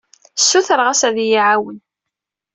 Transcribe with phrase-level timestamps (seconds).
[0.39, 1.77] Ssutreɣ-as ad iyi-iɛawen.